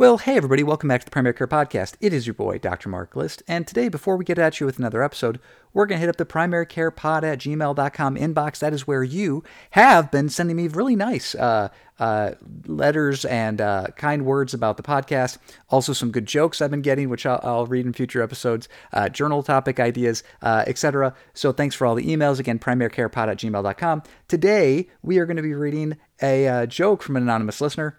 Well, 0.00 0.16
hey 0.16 0.38
everybody, 0.38 0.62
welcome 0.62 0.88
back 0.88 1.00
to 1.00 1.04
the 1.04 1.10
Primary 1.10 1.34
Care 1.34 1.46
Podcast. 1.46 1.96
It 2.00 2.14
is 2.14 2.26
your 2.26 2.32
boy, 2.32 2.56
Dr. 2.56 2.88
Mark 2.88 3.14
List, 3.14 3.42
and 3.46 3.66
today, 3.66 3.90
before 3.90 4.16
we 4.16 4.24
get 4.24 4.38
at 4.38 4.58
you 4.58 4.64
with 4.64 4.78
another 4.78 5.02
episode, 5.02 5.38
we're 5.74 5.84
going 5.84 5.98
to 5.98 6.00
hit 6.00 6.08
up 6.08 6.16
the 6.16 6.24
primarycarepod 6.24 7.22
at 7.22 7.40
gmail.com 7.40 8.16
inbox. 8.16 8.60
That 8.60 8.72
is 8.72 8.86
where 8.86 9.02
you 9.02 9.44
have 9.72 10.10
been 10.10 10.30
sending 10.30 10.56
me 10.56 10.68
really 10.68 10.96
nice 10.96 11.34
uh, 11.34 11.68
uh, 11.98 12.30
letters 12.64 13.26
and 13.26 13.60
uh, 13.60 13.88
kind 13.96 14.24
words 14.24 14.54
about 14.54 14.78
the 14.78 14.82
podcast. 14.82 15.36
Also, 15.68 15.92
some 15.92 16.10
good 16.10 16.24
jokes 16.24 16.62
I've 16.62 16.70
been 16.70 16.80
getting, 16.80 17.10
which 17.10 17.26
I'll, 17.26 17.40
I'll 17.42 17.66
read 17.66 17.84
in 17.84 17.92
future 17.92 18.22
episodes, 18.22 18.70
uh, 18.94 19.10
journal 19.10 19.42
topic 19.42 19.78
ideas, 19.78 20.24
uh, 20.40 20.64
etc. 20.66 21.14
So, 21.34 21.52
thanks 21.52 21.74
for 21.74 21.86
all 21.86 21.94
the 21.94 22.06
emails. 22.06 22.38
Again, 22.40 22.58
primarycarepod 22.58 23.28
at 23.28 23.36
gmail.com. 23.36 24.02
Today, 24.28 24.88
we 25.02 25.18
are 25.18 25.26
going 25.26 25.36
to 25.36 25.42
be 25.42 25.52
reading 25.52 25.98
a 26.22 26.48
uh, 26.48 26.64
joke 26.64 27.02
from 27.02 27.16
an 27.16 27.24
anonymous 27.24 27.60
listener 27.60 27.98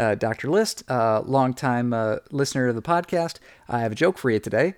uh, 0.00 0.14
Dr. 0.14 0.50
List, 0.50 0.82
uh, 0.90 1.22
longtime 1.24 1.92
uh, 1.92 2.16
listener 2.30 2.68
of 2.68 2.74
the 2.74 2.82
podcast. 2.82 3.38
I 3.68 3.80
have 3.80 3.92
a 3.92 3.96
joke 3.96 4.18
for 4.18 4.30
you 4.30 4.40
today. 4.40 4.74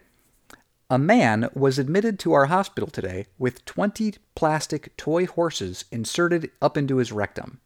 A 0.91 0.99
man 0.99 1.49
was 1.55 1.79
admitted 1.79 2.19
to 2.19 2.33
our 2.35 2.47
hospital 2.47 2.91
today 2.91 3.27
with 3.39 3.65
20 3.65 4.15
plastic 4.35 4.95
toy 4.99 5.25
horses 5.27 5.87
inserted 5.91 6.51
up 6.61 6.77
into 6.77 6.97
his 6.97 7.13
rectum. 7.13 7.61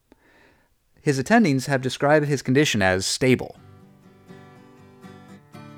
His 1.00 1.20
attendings 1.20 1.66
have 1.66 1.80
described 1.80 2.27
his 2.27 2.42
condition 2.42 2.83
as 2.83 3.06
stable. 3.06 3.56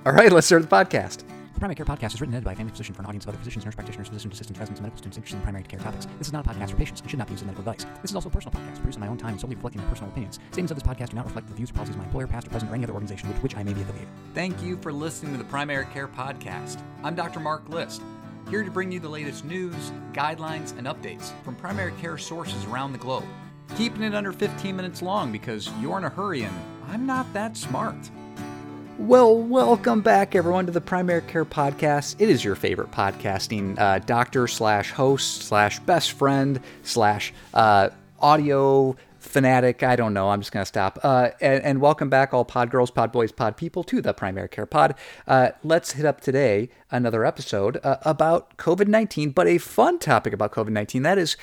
All 0.04 0.12
right, 0.12 0.32
let's 0.32 0.46
start 0.46 0.68
the 0.68 0.68
podcast. 0.68 1.22
The 1.58 1.60
Primary 1.60 1.74
Care 1.74 1.86
Podcast 1.86 2.14
is 2.14 2.20
written 2.20 2.34
and 2.34 2.36
edited 2.36 2.44
by 2.44 2.52
a 2.52 2.54
family 2.54 2.70
physician 2.70 2.94
for 2.94 3.02
an 3.02 3.06
audience 3.06 3.24
of 3.24 3.30
other 3.30 3.38
physicians, 3.38 3.64
nurse 3.64 3.74
practitioners, 3.74 4.06
physician 4.06 4.30
assistants, 4.30 4.60
residents, 4.60 4.78
and 4.78 4.84
medical 4.84 4.98
students 4.98 5.16
interested 5.16 5.38
in 5.38 5.42
primary 5.42 5.64
care 5.64 5.80
topics. 5.80 6.06
This 6.16 6.28
is 6.28 6.32
not 6.32 6.46
a 6.46 6.50
podcast 6.50 6.70
for 6.70 6.76
patients 6.76 7.00
and 7.00 7.10
should 7.10 7.18
not 7.18 7.26
be 7.26 7.32
used 7.32 7.42
as 7.42 7.46
medical 7.46 7.68
advice. 7.68 7.84
This 8.00 8.12
is 8.12 8.14
also 8.14 8.28
a 8.28 8.30
personal 8.30 8.52
podcast 8.52 8.76
produced 8.76 8.98
in 8.98 9.00
my 9.00 9.08
own 9.08 9.18
time 9.18 9.30
and 9.30 9.40
solely 9.40 9.56
reflecting 9.56 9.82
my 9.82 9.88
personal 9.88 10.08
opinions. 10.08 10.38
Statements 10.52 10.70
of 10.70 10.78
this 10.78 10.86
podcast 10.86 11.08
do 11.08 11.16
not 11.16 11.24
reflect 11.24 11.48
the 11.48 11.54
views 11.54 11.70
or 11.70 11.72
policies 11.72 11.96
of 11.96 11.98
my 11.98 12.04
employer, 12.04 12.28
past 12.28 12.46
or 12.46 12.50
present, 12.50 12.70
or 12.70 12.76
any 12.76 12.84
other 12.84 12.92
organization 12.92 13.28
with 13.28 13.42
which 13.42 13.56
I 13.56 13.64
may 13.64 13.74
be 13.74 13.82
affiliated. 13.82 14.08
Thank 14.34 14.62
you 14.62 14.76
for 14.76 14.92
listening 14.92 15.32
to 15.32 15.38
the 15.38 15.42
Primary 15.50 15.86
Care 15.86 16.06
Podcast. 16.06 16.80
I'm 17.02 17.16
Dr. 17.16 17.40
Mark 17.40 17.68
List, 17.68 18.02
here 18.50 18.62
to 18.62 18.70
bring 18.70 18.92
you 18.92 19.00
the 19.00 19.08
latest 19.08 19.44
news, 19.44 19.90
guidelines, 20.12 20.78
and 20.78 20.86
updates 20.86 21.32
from 21.42 21.56
primary 21.56 21.90
care 22.00 22.18
sources 22.18 22.64
around 22.66 22.92
the 22.92 22.98
globe. 22.98 23.26
Keeping 23.76 24.04
it 24.04 24.14
under 24.14 24.32
15 24.32 24.76
minutes 24.76 25.02
long 25.02 25.32
because 25.32 25.68
you're 25.80 25.98
in 25.98 26.04
a 26.04 26.08
hurry 26.08 26.42
and 26.42 26.54
I'm 26.86 27.04
not 27.04 27.32
that 27.32 27.56
smart. 27.56 27.96
Well, 28.98 29.38
welcome 29.38 30.00
back, 30.00 30.34
everyone, 30.34 30.66
to 30.66 30.72
the 30.72 30.80
Primary 30.80 31.22
Care 31.22 31.44
Podcast. 31.44 32.16
It 32.18 32.28
is 32.28 32.44
your 32.44 32.56
favorite 32.56 32.90
podcasting 32.90 33.78
uh, 33.78 34.00
doctor 34.00 34.48
slash 34.48 34.90
host 34.90 35.42
slash 35.42 35.78
best 35.78 36.12
friend 36.12 36.60
slash 36.82 37.32
uh, 37.54 37.90
audio 38.18 38.96
fanatic. 39.20 39.84
I 39.84 39.94
don't 39.94 40.14
know. 40.14 40.30
I'm 40.30 40.40
just 40.40 40.50
going 40.50 40.62
to 40.62 40.66
stop. 40.66 40.98
Uh, 41.04 41.30
and, 41.40 41.62
and, 41.62 41.80
welcome 41.80 42.10
back, 42.10 42.34
all 42.34 42.44
pod 42.44 42.72
girls, 42.72 42.90
pod 42.90 43.12
boys, 43.12 43.30
pod 43.30 43.56
people, 43.56 43.84
to 43.84 44.02
the 44.02 44.12
Primary 44.12 44.48
Care 44.48 44.66
Pod. 44.66 44.96
Uh, 45.28 45.50
let's 45.62 45.92
hit 45.92 46.04
up 46.04 46.20
today 46.20 46.68
another 46.90 47.24
episode 47.24 47.78
uh, 47.84 47.98
about 48.02 48.56
COVID 48.56 48.88
19, 48.88 49.30
but 49.30 49.46
a 49.46 49.58
fun 49.58 50.00
topic 50.00 50.32
about 50.32 50.50
COVID 50.50 50.70
19. 50.70 51.04
That 51.04 51.18
is, 51.18 51.36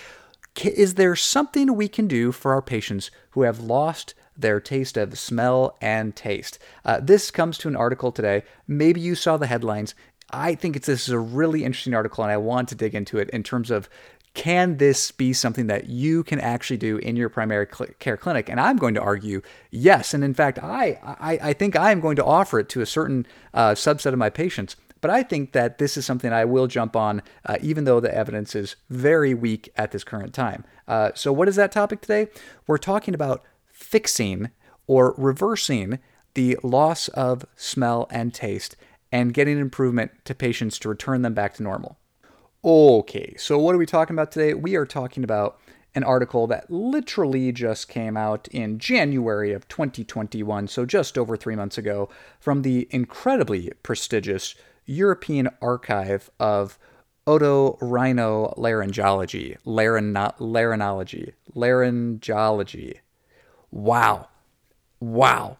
is 0.62 0.96
there 0.96 1.16
something 1.16 1.74
we 1.74 1.88
can 1.88 2.06
do 2.06 2.34
for 2.34 2.54
our 2.54 2.62
patients 2.62 3.12
who 3.30 3.44
have 3.44 3.62
lost 3.62 4.14
their 4.38 4.60
taste 4.60 4.98
of 4.98 5.18
smell 5.18 5.78
and 5.82 6.16
taste. 6.16 6.60
Uh, 6.84 7.00
this 7.02 7.32
comes 7.32 7.58
to 7.60 7.68
an 7.68 7.76
article 7.76 8.12
today. 8.12 8.44
Maybe 8.68 9.02
you 9.02 9.16
saw 9.16 9.38
the 9.38 9.48
headlines. 9.48 9.96
I 10.32 10.56
think 10.56 10.76
it's, 10.76 10.88
this 10.88 11.08
is 11.08 11.14
a 11.14 11.20
really 11.20 11.64
interesting 11.64 11.94
article, 11.94 12.24
and 12.24 12.32
I 12.32 12.38
want 12.38 12.70
to 12.70 12.76
dig 12.76 12.96
into 12.96 13.20
it 13.20 13.30
in 13.30 13.44
terms 13.44 13.72
of 13.72 13.90
can 14.36 14.78
this 14.78 15.12
be 15.12 15.34
something 15.34 15.68
that 15.68 15.90
you 15.90 16.24
can 16.24 16.40
actually 16.40 16.78
do 16.78 16.98
in 16.98 17.16
your 17.16 17.30
primary 17.30 17.68
cl- 17.72 17.90
care 18.00 18.18
clinic? 18.18 18.50
And 18.50 18.60
I'm 18.60 18.76
going 18.76 18.94
to 18.96 19.02
argue 19.02 19.42
yes. 19.72 20.14
And 20.14 20.24
in 20.24 20.34
fact, 20.34 20.60
I, 20.62 21.00
I, 21.04 21.40
I 21.42 21.54
think 21.54 21.76
I 21.76 21.92
am 21.92 22.02
going 22.02 22.18
to 22.18 22.26
offer 22.26 22.60
it 22.60 22.70
to 22.70 22.82
a 22.82 22.86
certain 22.86 23.26
uh, 23.54 23.72
subset 23.72 24.12
of 24.12 24.20
my 24.20 24.30
patients. 24.30 24.76
But 25.00 25.10
I 25.10 25.24
think 25.24 25.54
that 25.54 25.78
this 25.78 25.98
is 25.98 26.06
something 26.06 26.34
I 26.34 26.46
will 26.46 26.68
jump 26.68 26.96
on, 26.96 27.22
uh, 27.46 27.58
even 27.62 27.86
though 27.86 28.00
the 28.00 28.14
evidence 28.14 28.56
is 28.56 28.76
very 28.90 29.34
weak 29.34 29.72
at 29.78 29.92
this 29.92 30.04
current 30.04 30.34
time. 30.34 30.66
Uh, 30.88 31.12
so, 31.16 31.32
what 31.32 31.48
is 31.48 31.56
that 31.56 31.72
topic 31.72 32.02
today? 32.02 32.28
We're 32.68 32.78
talking 32.78 33.14
about 33.14 33.44
fixing 33.76 34.50
or 34.88 35.14
reversing 35.18 36.00
the 36.34 36.58
loss 36.64 37.10
of 37.10 37.46
smell 37.56 38.08
and 38.10 38.34
taste 38.34 38.76
and 39.12 39.34
getting 39.34 39.60
improvement 39.60 40.12
to 40.24 40.34
patients 40.34 40.80
to 40.80 40.90
return 40.90 41.22
them 41.22 41.34
back 41.34 41.56
to 41.56 41.64
normal. 41.64 41.98
Okay, 42.64 43.36
so 43.38 43.60
what 43.60 43.76
are 43.76 43.78
we 43.78 43.86
talking 43.86 44.16
about 44.16 44.32
today? 44.32 44.54
We 44.54 44.76
are 44.76 44.86
talking 44.86 45.26
about 45.26 45.60
an 45.94 46.04
article 46.04 46.48
that 46.48 46.72
literally 46.72 47.52
just 47.52 47.88
came 47.88 48.18
out 48.18 48.48
in 48.50 48.80
January 48.80 49.54
of 49.54 49.68
2021, 49.68 50.68
so 50.68 50.86
just 50.86 51.18
over 51.18 51.38
three 51.38 51.56
months 51.56 51.78
ago, 51.78 52.10
from 52.40 52.62
the 52.62 52.88
incredibly 52.92 53.72
prestigious 53.84 54.56
European 54.86 55.50
Archive 55.62 56.30
of 56.40 56.80
Otorhinolaryngology, 57.28 59.58
Laryngology, 59.66 61.34
Laryngology, 61.56 63.00
wow, 63.76 64.28
wow. 65.00 65.58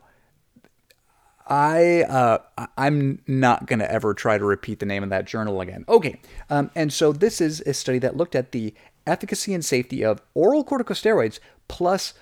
I 1.48 2.02
uh, 2.04 2.40
I'm 2.76 3.22
not 3.28 3.68
gonna 3.68 3.84
ever 3.84 4.16
try 4.16 4.40
to 4.40 4.46
repeat 4.46 4.80
the 4.80 4.86
name 4.88 5.04
of 5.04 5.10
that 5.10 5.26
journal 5.26 5.62
again. 5.62 5.86
Okay, 5.88 6.20
um, 6.50 6.72
and 6.74 6.92
so 6.92 7.12
this 7.12 7.40
is 7.40 7.62
a 7.62 7.74
study 7.74 8.00
that 8.00 8.18
looked 8.18 8.34
at 8.34 8.52
the 8.52 8.74
efficacy 9.06 9.54
and 9.54 9.64
safety 9.64 10.04
of 10.04 10.22
oral 10.34 10.66
corticosteroids 10.66 11.40
plus 11.68 12.16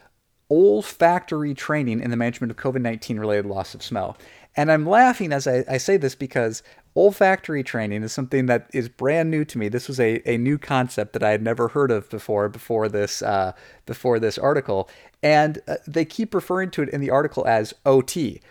olfactory 0.51 1.53
training 1.53 2.01
in 2.01 2.11
the 2.11 2.17
management 2.17 2.51
of 2.51 2.57
COVID 2.57 2.81
19 2.81 3.17
related 3.17 3.45
loss 3.45 3.73
of 3.73 3.81
smell. 3.81 4.17
And 4.55 4.71
I'm 4.71 4.85
laughing 4.85 5.33
as 5.33 5.47
I, 5.47 5.65
I, 5.67 5.77
say 5.77 5.97
this 5.97 6.13
because 6.13 6.61
olfactory 6.95 7.63
training 7.63 8.03
is 8.03 8.13
something 8.13 8.45
that 8.45 8.69
is 8.71 8.87
brand 8.87 9.31
new 9.31 9.43
to 9.45 9.57
me. 9.57 9.67
This 9.67 9.87
was 9.87 9.99
a, 9.99 10.21
a 10.29 10.37
new 10.37 10.59
concept 10.59 11.13
that 11.13 11.23
I 11.23 11.31
had 11.31 11.41
never 11.41 11.69
heard 11.69 11.89
of 11.89 12.09
before 12.09 12.49
before 12.49 12.87
this 12.87 13.21
uh, 13.23 13.53
before 13.85 14.19
this 14.19 14.37
article, 14.37 14.89
and 15.23 15.59
uh, 15.67 15.77
they 15.87 16.05
keep 16.05 16.35
referring 16.35 16.69
to 16.71 16.83
it 16.83 16.89
in 16.89 17.01
the 17.01 17.09
article 17.09 17.47
as 17.47 17.73
OT. 17.85 18.41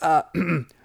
Uh, 0.00 0.22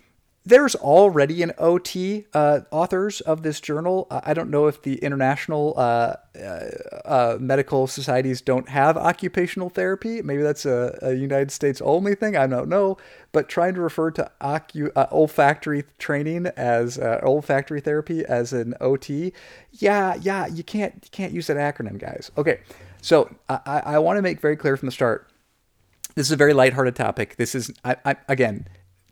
there's 0.48 0.76
already 0.76 1.44
an 1.44 1.52
OT 1.58 2.26
uh, 2.34 2.62
authors 2.72 3.20
of 3.22 3.44
this 3.44 3.60
journal. 3.60 4.08
I 4.10 4.34
don't 4.34 4.50
know 4.50 4.68
if 4.68 4.82
the 4.82 4.96
international 4.96 5.74
uh, 5.76 6.16
uh, 6.40 6.70
uh, 7.04 7.38
medical 7.38 7.86
societies 7.86 8.40
don't 8.40 8.70
have 8.70 8.96
occupational 8.96 9.70
therapy. 9.70 10.22
Maybe 10.22 10.42
that's 10.42 10.66
a, 10.66 10.98
a, 11.02 11.14
United 11.16 11.52
States 11.52 11.82
only 11.82 12.16
thing. 12.16 12.38
I 12.38 12.48
don't 12.48 12.70
know. 12.70 12.98
But 13.34 13.50
trying 13.50 13.74
to 13.74 13.82
refer 13.82 14.10
to 14.12 14.32
ocu- 14.40 14.92
uh, 14.96 15.08
olfactory 15.12 15.84
training 15.98 16.48
as 16.56 16.98
uh, 16.98 17.20
olfactory 17.24 17.82
therapy 17.82 18.24
as 18.24 18.54
an 18.54 18.74
OT, 18.80 19.34
yeah, 19.74 20.16
yeah, 20.16 20.48
you 20.48 20.64
can't 20.64 20.94
you 21.04 21.10
can't 21.12 21.34
use 21.34 21.48
that 21.48 21.58
acronym, 21.58 22.00
guys. 22.00 22.32
Okay, 22.38 22.62
so 23.02 23.36
I, 23.50 23.82
I 23.86 24.00
want 24.00 24.18
to 24.18 24.22
make 24.22 24.40
very 24.40 24.56
clear 24.56 24.78
from 24.78 24.86
the 24.86 24.94
start. 24.94 25.30
This 26.16 26.28
is 26.28 26.32
a 26.32 26.38
very 26.38 26.54
lighthearted 26.54 26.96
topic. 26.96 27.36
This 27.36 27.54
is 27.54 27.70
I, 27.84 27.98
I 28.06 28.16
again 28.30 28.66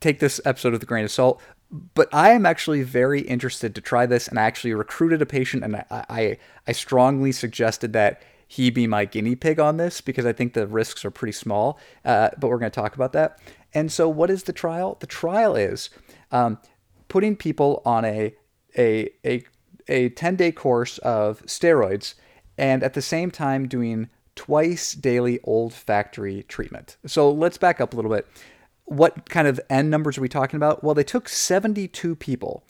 take 0.05 0.19
this 0.19 0.39
episode 0.45 0.73
with 0.73 0.83
a 0.83 0.85
grain 0.85 1.03
of 1.03 1.11
salt. 1.11 1.41
But 1.71 2.07
I 2.13 2.31
am 2.31 2.45
actually 2.45 2.83
very 2.83 3.21
interested 3.21 3.73
to 3.75 3.81
try 3.81 4.05
this, 4.05 4.27
and 4.27 4.39
I 4.39 4.43
actually 4.43 4.73
recruited 4.73 5.21
a 5.21 5.25
patient, 5.25 5.63
and 5.63 5.77
I, 5.77 5.85
I, 5.89 6.37
I 6.67 6.71
strongly 6.71 7.31
suggested 7.31 7.93
that 7.93 8.21
he 8.47 8.69
be 8.69 8.85
my 8.85 9.05
guinea 9.05 9.35
pig 9.35 9.59
on 9.59 9.77
this 9.77 10.01
because 10.01 10.25
I 10.25 10.31
think 10.31 10.53
the 10.53 10.67
risks 10.67 11.03
are 11.03 11.11
pretty 11.11 11.31
small. 11.31 11.79
Uh, 12.05 12.29
but 12.39 12.49
we're 12.49 12.59
going 12.59 12.71
to 12.71 12.81
talk 12.81 12.93
about 12.93 13.13
that. 13.13 13.39
And 13.73 13.91
so, 13.91 14.07
what 14.07 14.29
is 14.29 14.43
the 14.43 14.53
trial? 14.53 14.97
The 14.99 15.07
trial 15.07 15.55
is 15.55 15.89
um, 16.31 16.59
putting 17.07 17.35
people 17.35 17.81
on 17.85 18.05
a 18.05 18.35
a 18.77 19.09
a 19.25 19.43
a 19.87 20.09
10 20.09 20.35
day 20.35 20.51
course 20.51 20.97
of 20.99 21.41
steroids 21.45 22.15
and 22.57 22.83
at 22.83 22.93
the 22.93 23.01
same 23.01 23.29
time 23.29 23.67
doing 23.67 24.09
twice 24.35 24.93
daily 24.93 25.39
olfactory 25.45 26.43
treatment. 26.43 26.97
So 27.05 27.31
let's 27.31 27.57
back 27.57 27.79
up 27.79 27.93
a 27.93 27.95
little 27.95 28.11
bit 28.11 28.27
what 28.85 29.29
kind 29.29 29.47
of 29.47 29.59
N 29.69 29.89
numbers 29.89 30.17
are 30.17 30.21
we 30.21 30.29
talking 30.29 30.57
about? 30.57 30.83
Well, 30.83 30.95
they 30.95 31.03
took 31.03 31.27
72 31.27 32.15
people 32.15 32.63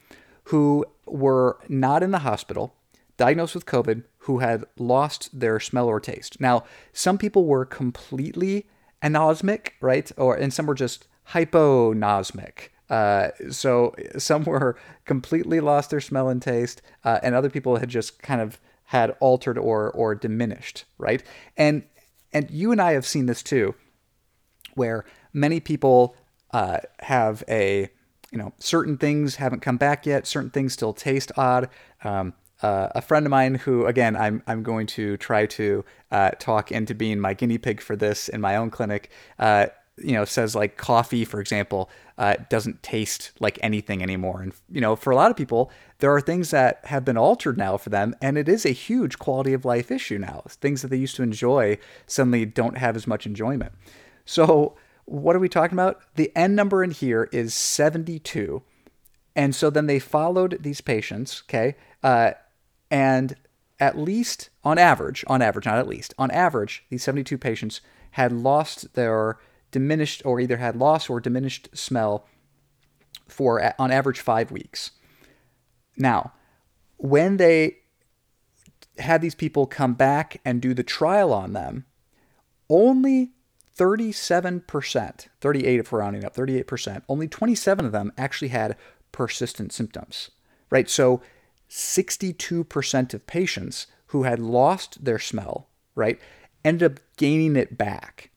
who 0.44 0.84
were 1.06 1.58
not 1.68 2.02
in 2.02 2.10
the 2.10 2.20
hospital, 2.20 2.74
diagnosed 3.16 3.54
with 3.54 3.66
COVID, 3.66 4.04
who 4.20 4.38
had 4.38 4.64
lost 4.78 5.38
their 5.38 5.60
smell 5.60 5.86
or 5.86 6.00
taste. 6.00 6.40
Now, 6.40 6.64
some 6.92 7.18
people 7.18 7.44
were 7.44 7.64
completely 7.64 8.66
anosmic, 9.02 9.70
right? 9.80 10.10
Or 10.16 10.34
and 10.34 10.52
some 10.52 10.66
were 10.66 10.74
just 10.74 11.06
hyponosmic. 11.30 12.68
Uh, 12.88 13.30
so 13.50 13.94
some 14.16 14.44
were 14.44 14.76
completely 15.04 15.60
lost 15.60 15.90
their 15.90 16.00
smell 16.00 16.28
and 16.28 16.40
taste, 16.40 16.82
uh, 17.04 17.18
and 17.22 17.34
other 17.34 17.50
people 17.50 17.76
had 17.76 17.88
just 17.88 18.22
kind 18.22 18.40
of 18.40 18.60
had 18.84 19.10
altered 19.20 19.58
or 19.58 19.90
or 19.90 20.14
diminished, 20.14 20.84
right? 20.98 21.22
And 21.56 21.84
and 22.32 22.50
you 22.50 22.72
and 22.72 22.80
I 22.80 22.92
have 22.92 23.06
seen 23.06 23.26
this 23.26 23.42
too, 23.42 23.74
where 24.74 25.04
many 25.36 25.60
people 25.60 26.16
uh, 26.52 26.78
have 27.00 27.44
a 27.48 27.88
you 28.32 28.38
know 28.38 28.52
certain 28.58 28.96
things 28.96 29.36
haven't 29.36 29.60
come 29.60 29.76
back 29.76 30.06
yet 30.06 30.26
certain 30.26 30.50
things 30.50 30.72
still 30.72 30.92
taste 30.92 31.30
odd 31.36 31.68
um, 32.02 32.32
uh, 32.62 32.88
a 32.94 33.02
friend 33.02 33.26
of 33.26 33.30
mine 33.30 33.54
who 33.54 33.86
again 33.86 34.16
i'm, 34.16 34.42
I'm 34.46 34.62
going 34.62 34.86
to 34.88 35.16
try 35.18 35.46
to 35.46 35.84
uh, 36.10 36.30
talk 36.38 36.72
into 36.72 36.94
being 36.94 37.20
my 37.20 37.34
guinea 37.34 37.58
pig 37.58 37.80
for 37.80 37.94
this 37.94 38.28
in 38.28 38.40
my 38.40 38.56
own 38.56 38.70
clinic 38.70 39.10
uh, 39.38 39.66
you 39.98 40.12
know 40.12 40.24
says 40.24 40.54
like 40.54 40.76
coffee, 40.76 41.24
for 41.24 41.40
example, 41.40 41.88
uh, 42.18 42.36
doesn't 42.48 42.82
taste 42.82 43.32
like 43.40 43.58
anything 43.62 44.02
anymore. 44.02 44.42
And 44.42 44.52
you 44.70 44.80
know, 44.80 44.96
for 44.96 45.10
a 45.10 45.16
lot 45.16 45.30
of 45.30 45.36
people, 45.36 45.70
there 45.98 46.14
are 46.14 46.20
things 46.20 46.50
that 46.50 46.84
have 46.84 47.04
been 47.04 47.16
altered 47.16 47.56
now 47.56 47.76
for 47.76 47.90
them, 47.90 48.14
and 48.20 48.36
it 48.36 48.48
is 48.48 48.66
a 48.66 48.70
huge 48.70 49.18
quality 49.18 49.52
of 49.52 49.64
life 49.64 49.90
issue 49.90 50.18
now. 50.18 50.42
Things 50.48 50.82
that 50.82 50.88
they 50.88 50.96
used 50.96 51.16
to 51.16 51.22
enjoy 51.22 51.78
suddenly 52.06 52.44
don't 52.44 52.76
have 52.76 52.96
as 52.96 53.06
much 53.06 53.26
enjoyment. 53.26 53.72
So 54.24 54.76
what 55.06 55.34
are 55.34 55.40
we 55.40 55.48
talking 55.48 55.76
about? 55.76 56.00
The 56.16 56.30
N 56.36 56.54
number 56.54 56.84
in 56.84 56.90
here 56.90 57.28
is 57.32 57.54
72. 57.54 58.62
And 59.34 59.54
so 59.54 59.70
then 59.70 59.86
they 59.86 59.98
followed 59.98 60.58
these 60.60 60.80
patients, 60.80 61.42
okay? 61.48 61.76
Uh, 62.02 62.32
and 62.90 63.36
at 63.78 63.98
least, 63.98 64.50
on 64.64 64.78
average, 64.78 65.24
on 65.28 65.42
average, 65.42 65.66
not 65.66 65.78
at 65.78 65.88
least, 65.88 66.14
on 66.18 66.30
average, 66.30 66.84
these 66.90 67.04
72 67.04 67.36
patients 67.38 67.80
had 68.12 68.32
lost 68.32 68.94
their 68.94 69.38
diminished 69.70 70.22
or 70.24 70.40
either 70.40 70.56
had 70.56 70.76
lost 70.76 71.10
or 71.10 71.20
diminished 71.20 71.68
smell 71.74 72.26
for, 73.28 73.74
on 73.78 73.90
average, 73.90 74.20
five 74.20 74.50
weeks. 74.50 74.92
Now, 75.96 76.32
when 76.96 77.36
they 77.36 77.78
had 78.98 79.20
these 79.20 79.34
people 79.34 79.66
come 79.66 79.94
back 79.94 80.40
and 80.44 80.62
do 80.62 80.72
the 80.72 80.82
trial 80.82 81.32
on 81.32 81.52
them, 81.52 81.84
only 82.70 83.32
37%, 83.78 85.26
38 85.40 85.80
if 85.80 85.92
we're 85.92 85.98
rounding 85.98 86.24
up, 86.24 86.34
38%, 86.34 87.02
only 87.08 87.28
27 87.28 87.84
of 87.86 87.92
them 87.92 88.12
actually 88.16 88.48
had 88.48 88.76
persistent 89.12 89.72
symptoms, 89.72 90.30
right? 90.70 90.88
So 90.88 91.20
62% 91.68 93.14
of 93.14 93.26
patients 93.26 93.86
who 94.08 94.22
had 94.22 94.38
lost 94.38 95.04
their 95.04 95.18
smell, 95.18 95.68
right, 95.94 96.18
ended 96.64 96.92
up 96.92 97.00
gaining 97.16 97.56
it 97.56 97.76
back, 97.76 98.30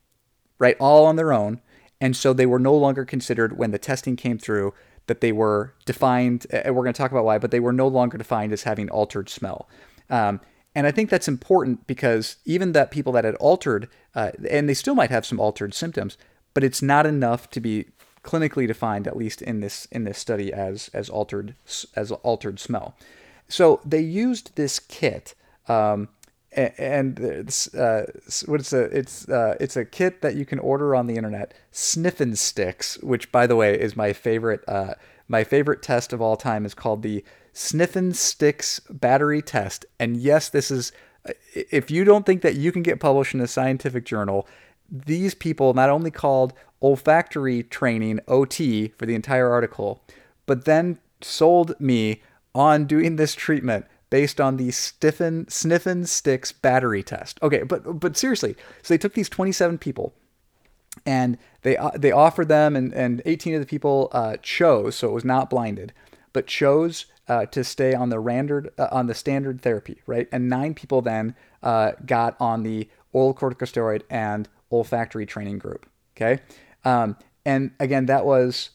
right, 0.57 0.75
all 0.79 1.05
on 1.05 1.15
their 1.15 1.31
own. 1.31 1.61
And 2.01 2.15
so 2.15 2.33
they 2.33 2.45
were 2.45 2.59
no 2.59 2.75
longer 2.75 3.05
considered 3.05 3.57
when 3.57 3.71
the 3.71 3.77
testing 3.77 4.15
came 4.15 4.37
through 4.37 4.73
that 5.07 5.21
they 5.21 5.31
were 5.31 5.73
defined, 5.85 6.45
and 6.51 6.75
we're 6.75 6.83
going 6.83 6.93
to 6.93 6.97
talk 6.97 7.11
about 7.11 7.25
why, 7.25 7.37
but 7.37 7.51
they 7.51 7.59
were 7.59 7.73
no 7.73 7.87
longer 7.87 8.17
defined 8.17 8.53
as 8.53 8.63
having 8.63 8.89
altered 8.89 9.27
smell. 9.27 9.67
Um, 10.09 10.39
and 10.75 10.85
I 10.85 10.91
think 10.91 11.09
that's 11.09 11.27
important 11.27 11.87
because 11.87 12.37
even 12.45 12.73
that 12.73 12.91
people 12.91 13.13
that 13.13 13.25
had 13.25 13.35
altered, 13.35 13.89
uh, 14.15 14.31
and 14.49 14.69
they 14.69 14.73
still 14.73 14.95
might 14.95 15.09
have 15.09 15.25
some 15.25 15.39
altered 15.39 15.73
symptoms, 15.73 16.17
but 16.53 16.63
it's 16.63 16.81
not 16.81 17.05
enough 17.05 17.49
to 17.51 17.59
be 17.59 17.87
clinically 18.23 18.67
defined, 18.67 19.07
at 19.07 19.17
least 19.17 19.41
in 19.41 19.61
this 19.61 19.87
in 19.91 20.03
this 20.03 20.19
study, 20.19 20.53
as 20.53 20.89
as 20.93 21.09
altered 21.09 21.55
as 21.95 22.11
altered 22.11 22.59
smell. 22.59 22.95
So 23.47 23.81
they 23.83 24.01
used 24.01 24.55
this 24.55 24.77
kit, 24.79 25.33
um, 25.67 26.09
and 26.51 27.19
it's 27.19 27.73
uh, 27.73 28.05
what 28.45 28.59
it's 28.59 28.73
a 28.73 28.83
it's 28.83 29.27
uh, 29.27 29.55
it's 29.59 29.75
a 29.75 29.85
kit 29.85 30.21
that 30.21 30.35
you 30.35 30.45
can 30.45 30.59
order 30.59 30.95
on 30.95 31.07
the 31.07 31.15
internet. 31.15 31.53
Sniffin 31.71 32.35
sticks, 32.35 32.97
which 32.99 33.31
by 33.31 33.47
the 33.47 33.55
way 33.55 33.79
is 33.79 33.95
my 33.95 34.13
favorite 34.13 34.63
uh, 34.67 34.93
my 35.29 35.45
favorite 35.45 35.81
test 35.81 36.11
of 36.11 36.21
all 36.21 36.35
time, 36.35 36.65
is 36.65 36.73
called 36.73 37.01
the 37.01 37.23
Sniffin 37.53 38.13
Sticks 38.13 38.81
Battery 38.89 39.41
Test. 39.41 39.85
And 39.99 40.17
yes, 40.17 40.49
this 40.49 40.69
is 40.69 40.91
if 41.53 41.91
you 41.91 42.03
don't 42.03 42.25
think 42.25 42.41
that 42.41 42.55
you 42.55 42.71
can 42.71 42.83
get 42.83 42.99
published 42.99 43.33
in 43.33 43.41
a 43.41 43.47
scientific 43.47 44.05
journal, 44.05 44.47
these 44.89 45.33
people 45.33 45.73
not 45.73 45.89
only 45.89 46.11
called 46.11 46.53
olfactory 46.81 47.63
training 47.63 48.19
OT 48.27 48.89
for 48.97 49.05
the 49.05 49.15
entire 49.15 49.49
article, 49.49 50.03
but 50.45 50.65
then 50.65 50.97
sold 51.21 51.79
me 51.79 52.21
on 52.55 52.85
doing 52.85 53.15
this 53.15 53.35
treatment 53.35 53.85
based 54.09 54.41
on 54.41 54.57
the 54.57 54.71
stiffen 54.71 55.47
sniffin 55.49 56.05
sticks 56.05 56.51
battery 56.51 57.03
test. 57.03 57.39
Okay, 57.43 57.63
but 57.63 57.99
but 57.99 58.17
seriously, 58.17 58.55
so 58.81 58.93
they 58.93 58.97
took 58.97 59.13
these 59.13 59.29
27 59.29 59.77
people 59.77 60.13
and 61.05 61.37
they 61.61 61.77
uh, 61.77 61.91
they 61.95 62.11
offered 62.11 62.47
them 62.47 62.75
and 62.75 62.93
and 62.93 63.21
18 63.25 63.55
of 63.55 63.61
the 63.61 63.65
people 63.65 64.09
uh, 64.11 64.37
chose, 64.41 64.95
so 64.95 65.09
it 65.09 65.13
was 65.13 65.25
not 65.25 65.49
blinded, 65.49 65.93
but 66.33 66.47
chose 66.47 67.05
uh, 67.27 67.45
to 67.47 67.63
stay 67.63 67.93
on 67.93 68.09
the 68.09 68.17
randard 68.17 68.69
uh, 68.77 68.87
on 68.91 69.07
the 69.07 69.13
standard 69.13 69.61
therapy, 69.61 70.01
right? 70.05 70.27
And 70.31 70.49
nine 70.49 70.73
people 70.73 71.01
then 71.01 71.35
uh, 71.63 71.93
got 72.05 72.35
on 72.39 72.63
the 72.63 72.89
oral 73.13 73.33
corticosteroid 73.33 74.03
and 74.09 74.47
olfactory 74.71 75.25
training 75.25 75.59
group. 75.59 75.85
Okay, 76.15 76.39
um, 76.85 77.17
and 77.45 77.71
again, 77.79 78.07
that 78.07 78.25
was 78.25 78.71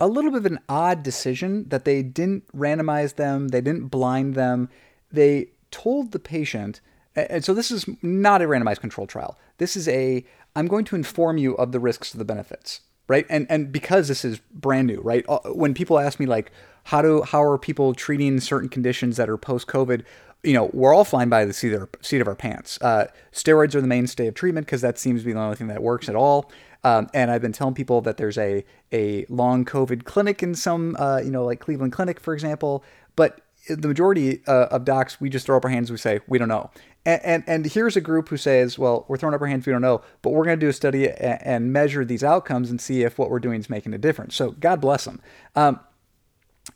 a 0.00 0.08
little 0.08 0.32
bit 0.32 0.38
of 0.38 0.46
an 0.46 0.58
odd 0.68 1.02
decision 1.04 1.68
that 1.68 1.84
they 1.84 2.02
didn't 2.02 2.44
randomize 2.56 3.14
them, 3.14 3.48
they 3.48 3.60
didn't 3.60 3.86
blind 3.86 4.34
them, 4.34 4.68
they 5.12 5.50
told 5.70 6.12
the 6.12 6.18
patient. 6.18 6.80
And 7.14 7.44
so 7.44 7.54
this 7.54 7.70
is 7.70 7.86
not 8.02 8.42
a 8.42 8.46
randomized 8.46 8.80
control 8.80 9.06
trial. 9.06 9.38
This 9.58 9.76
is 9.76 9.86
a 9.86 10.24
I'm 10.54 10.66
going 10.66 10.84
to 10.86 10.96
inform 10.96 11.38
you 11.38 11.54
of 11.56 11.72
the 11.72 11.80
risks 11.80 12.12
of 12.12 12.18
the 12.18 12.24
benefits, 12.24 12.80
right? 13.08 13.26
And 13.28 13.46
and 13.48 13.72
because 13.72 14.08
this 14.08 14.24
is 14.24 14.40
brand 14.52 14.86
new, 14.86 15.00
right? 15.00 15.24
Uh, 15.28 15.38
when 15.46 15.74
people 15.74 15.98
ask 15.98 16.20
me 16.20 16.26
like 16.26 16.52
how 16.84 17.02
do 17.02 17.22
how 17.22 17.42
are 17.42 17.58
people 17.58 17.94
treating 17.94 18.40
certain 18.40 18.68
conditions 18.68 19.16
that 19.16 19.28
are 19.28 19.36
post 19.36 19.66
COVID? 19.66 20.04
You 20.42 20.54
know, 20.54 20.70
we're 20.72 20.92
all 20.92 21.04
flying 21.04 21.28
by 21.28 21.44
the 21.44 21.52
seat 21.52 21.72
of 21.72 21.82
our, 21.82 21.88
seat 22.00 22.20
of 22.20 22.26
our 22.26 22.34
pants. 22.34 22.76
Uh, 22.82 23.06
steroids 23.32 23.76
are 23.76 23.80
the 23.80 23.86
mainstay 23.86 24.26
of 24.26 24.34
treatment 24.34 24.66
because 24.66 24.80
that 24.80 24.98
seems 24.98 25.20
to 25.20 25.26
be 25.26 25.32
the 25.32 25.38
only 25.38 25.54
thing 25.54 25.68
that 25.68 25.82
works 25.82 26.08
at 26.08 26.16
all. 26.16 26.50
Um, 26.84 27.08
and 27.14 27.30
I've 27.30 27.42
been 27.42 27.52
telling 27.52 27.74
people 27.74 28.00
that 28.02 28.16
there's 28.16 28.38
a 28.38 28.64
a 28.92 29.24
long 29.28 29.64
COVID 29.64 30.04
clinic 30.04 30.42
in 30.42 30.54
some, 30.54 30.96
uh, 30.98 31.20
you 31.24 31.30
know, 31.30 31.44
like 31.44 31.60
Cleveland 31.60 31.92
Clinic, 31.92 32.18
for 32.18 32.34
example. 32.34 32.84
But 33.14 33.40
the 33.68 33.86
majority 33.86 34.42
uh, 34.48 34.66
of 34.70 34.84
docs, 34.84 35.20
we 35.20 35.30
just 35.30 35.46
throw 35.46 35.56
up 35.56 35.64
our 35.64 35.70
hands. 35.70 35.90
We 35.90 35.96
say 35.96 36.20
we 36.26 36.38
don't 36.38 36.48
know. 36.48 36.70
And, 37.04 37.20
and, 37.24 37.44
and 37.46 37.66
here's 37.66 37.96
a 37.96 38.00
group 38.00 38.28
who 38.28 38.36
says, 38.36 38.78
well, 38.78 39.04
we're 39.08 39.16
throwing 39.16 39.34
up 39.34 39.40
our 39.40 39.48
hands. 39.48 39.66
We 39.66 39.72
don't 39.72 39.82
know, 39.82 40.02
but 40.22 40.30
we're 40.30 40.44
going 40.44 40.58
to 40.58 40.64
do 40.64 40.68
a 40.68 40.72
study 40.72 41.08
and, 41.08 41.42
and, 41.42 41.72
measure 41.72 42.04
these 42.04 42.22
outcomes 42.22 42.70
and 42.70 42.80
see 42.80 43.02
if 43.02 43.18
what 43.18 43.28
we're 43.28 43.40
doing 43.40 43.58
is 43.58 43.68
making 43.68 43.92
a 43.92 43.98
difference. 43.98 44.36
So 44.36 44.52
God 44.52 44.80
bless 44.80 45.04
them. 45.04 45.20
Um, 45.56 45.80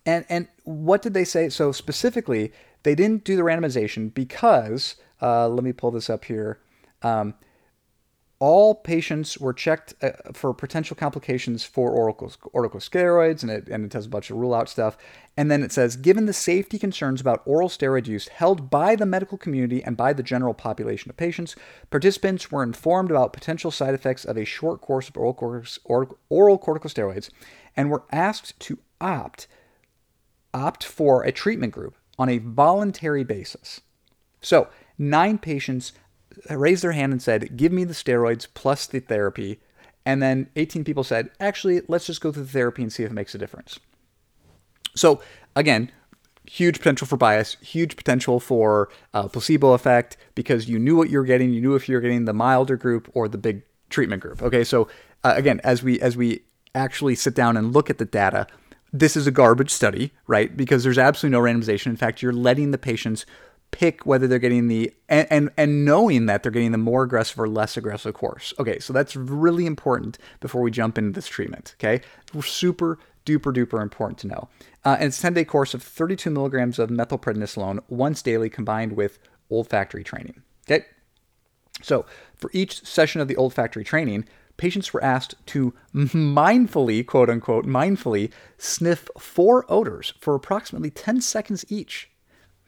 and 0.05 0.25
and 0.29 0.49
what 0.65 1.03
did 1.03 1.15
they 1.15 1.25
say? 1.25 1.49
So 1.49 1.71
specifically, 1.71 2.53
they 2.83 2.95
didn't 2.95 3.25
do 3.25 3.37
the 3.37 3.43
randomization 3.43 4.13
because 4.13 4.97
uh, 5.23 5.49
let 5.49 5.65
me 5.65 5.73
pull 5.73 5.91
this 5.91 6.11
up 6.11 6.25
here. 6.25 6.59
Um, 7.03 7.35
all 8.39 8.75
patients 8.75 9.39
were 9.39 9.55
checked 9.55 9.95
uh, 10.03 10.11
for 10.33 10.53
potential 10.53 10.95
complications 10.95 11.65
for 11.65 11.91
corticosteroids, 12.13 13.43
and 13.43 13.51
it, 13.51 13.69
and 13.69 13.85
it 13.85 13.91
does 13.91 14.07
a 14.07 14.11
bunch 14.11 14.31
of 14.31 14.37
rule 14.37 14.55
out 14.55 14.69
stuff. 14.69 14.99
And 15.39 15.51
then 15.51 15.63
it 15.63 15.73
says, 15.73 15.97
given 15.97 16.27
the 16.27 16.33
safety 16.33 16.79
concerns 16.79 17.21
about 17.21 17.43
oral 17.47 17.69
steroid 17.69 18.07
use 18.07 18.29
held 18.29 18.69
by 18.69 18.95
the 18.95 19.07
medical 19.07 19.39
community 19.39 19.83
and 19.83 19.97
by 19.97 20.13
the 20.13 20.23
general 20.23 20.55
population 20.55 21.11
of 21.11 21.17
patients, 21.17 21.57
participants 21.91 22.51
were 22.51 22.63
informed 22.63 23.11
about 23.11 23.33
potential 23.33 23.71
side 23.71 23.95
effects 23.95 24.25
of 24.25 24.37
a 24.37 24.45
short 24.45 24.81
course 24.81 25.09
of 25.09 25.17
oral, 25.17 26.19
oral 26.29 26.59
corticosteroids 26.59 27.31
and 27.77 27.91
were 27.91 28.05
asked 28.13 28.59
to 28.61 28.79
opt 29.01 29.47
opt 30.55 30.83
for 30.83 31.23
a 31.23 31.33
treatment 31.33 31.73
group 31.73 31.95
on 32.19 32.31
a 32.31 32.39
voluntary 32.39 33.25
basis. 33.25 33.83
So, 34.41 34.69
nine 34.97 35.37
patients 35.37 35.93
raised 36.51 36.83
their 36.83 36.93
hand 36.93 37.13
and 37.13 37.23
said, 37.23 37.57
Give 37.57 37.73
me 37.73 37.85
the 37.85 37.95
steroids 37.95 38.47
plus 38.53 38.87
the 38.87 39.01
therapy. 39.01 39.61
And 40.05 40.23
then 40.23 40.49
18 40.57 40.85
people 40.85 41.05
said, 41.05 41.31
Actually, 41.41 41.83
let's 41.89 42.07
just 42.07 42.21
go 42.21 42.33
through 42.33 42.45
the 42.45 42.51
therapy 42.51 42.83
and 42.83 42.93
see 42.93 43.03
if 43.03 43.11
it 43.11 43.15
makes 43.15 43.35
a 43.35 43.39
difference. 43.39 43.79
So, 44.95 45.21
again, 45.55 45.91
huge 46.47 46.79
potential 46.79 47.07
for 47.07 47.17
bias, 47.17 47.57
huge 47.61 47.97
potential 47.97 48.41
for 48.41 48.89
uh, 49.13 49.29
placebo 49.29 49.73
effect 49.73 50.17
because 50.35 50.69
you 50.69 50.79
knew 50.79 50.97
what 50.97 51.11
you 51.11 51.19
were 51.19 51.25
getting. 51.25 51.53
You 51.53 51.61
knew 51.61 51.75
if 51.75 51.89
you 51.89 51.97
were 51.97 52.01
getting 52.01 52.25
the 52.25 52.33
milder 52.33 52.77
group 52.77 53.11
or 53.15 53.29
the 53.29 53.39
big 53.39 53.63
treatment 53.91 54.23
group. 54.23 54.43
Okay, 54.43 54.65
so 54.65 54.89
uh, 55.25 55.35
again, 55.37 55.61
as 55.65 55.83
we 55.83 56.01
as 56.01 56.17
we 56.17 56.43
actually 56.75 57.15
sit 57.15 57.35
down 57.35 57.57
and 57.57 57.73
look 57.73 57.91
at 57.91 57.99
the 57.99 58.05
data, 58.05 58.47
this 58.93 59.17
is 59.17 59.27
a 59.27 59.31
garbage 59.31 59.71
study, 59.71 60.13
right? 60.27 60.57
Because 60.57 60.85
there's 60.85 60.99
absolutely 60.99 61.37
no 61.37 61.43
randomization. 61.43 61.87
In 61.87 61.97
fact, 61.97 62.23
you're 62.23 62.33
letting 62.33 62.71
the 62.71 62.79
patients 62.79 63.27
pick 63.77 64.07
whether 64.07 64.27
they're 64.27 64.39
getting 64.39 64.69
the 64.69 64.91
and, 65.07 65.27
and 65.29 65.51
and 65.59 65.85
knowing 65.85 66.25
that 66.25 66.43
they're 66.43 66.51
getting 66.51 66.73
the 66.73 66.79
more 66.79 67.03
aggressive 67.03 67.39
or 67.39 67.47
less 67.47 67.77
aggressive 67.77 68.15
course. 68.15 68.55
Okay, 68.59 68.79
so 68.79 68.95
that's 68.95 69.15
really 69.15 69.67
important 69.67 70.17
before 70.41 70.63
we 70.63 70.71
jump 70.71 70.97
into 70.97 71.11
this 71.11 71.27
treatment. 71.27 71.75
Okay, 71.79 72.01
super 72.41 72.99
duper 73.27 73.55
duper 73.55 73.83
important 73.83 74.19
to 74.21 74.29
know. 74.29 74.49
Uh, 74.83 74.97
and 74.99 75.09
it's 75.09 75.19
a 75.19 75.23
10 75.23 75.35
day 75.35 75.45
course 75.45 75.75
of 75.75 75.83
32 75.83 76.31
milligrams 76.31 76.79
of 76.79 76.89
methylprednisolone 76.89 77.81
once 77.89 78.23
daily 78.23 78.49
combined 78.49 78.93
with 78.93 79.19
olfactory 79.51 80.03
training. 80.03 80.43
Okay, 80.67 80.87
so 81.83 82.07
for 82.35 82.51
each 82.55 82.83
session 82.83 83.21
of 83.21 83.29
the 83.29 83.37
olfactory 83.37 83.85
training, 83.85 84.25
patients 84.57 84.95
were 84.95 85.05
asked 85.05 85.35
to 85.49 85.75
mindfully, 85.95 87.05
quote 87.05 87.29
unquote, 87.29 87.67
mindfully 87.67 88.33
sniff 88.57 89.11
four 89.19 89.71
odors 89.71 90.15
for 90.19 90.35
approximately 90.35 90.91
10 90.91 91.21
seconds 91.21 91.67
each. 91.69 92.09